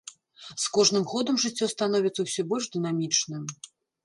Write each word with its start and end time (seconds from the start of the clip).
З 0.61 0.71
кожным 0.77 1.05
годам 1.11 1.37
жыццё 1.43 1.69
становіцца 1.75 2.19
ўсё 2.27 2.47
больш 2.55 2.65
дынамічным. 2.79 3.47